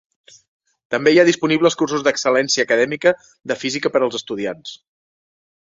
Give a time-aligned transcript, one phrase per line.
[0.95, 3.15] També hi ha disponibles cursos d'excel·lència acadèmica
[3.53, 4.79] de física per als estudiants.